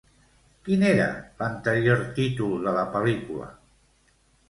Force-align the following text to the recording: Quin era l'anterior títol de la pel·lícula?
Quin 0.67 0.85
era 0.91 1.09
l'anterior 1.43 2.03
títol 2.19 2.67
de 2.67 2.77
la 2.81 2.89
pel·lícula? 2.99 3.55